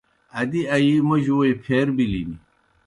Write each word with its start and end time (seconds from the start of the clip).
ادِی 0.39 0.61
آیِی 0.75 0.95
موْجیْ 1.07 1.33
ووئی 1.35 1.51
پھیر 1.63 1.87
بِلِن۔ 1.95 2.31